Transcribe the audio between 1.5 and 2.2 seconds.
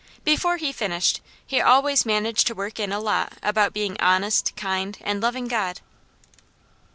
always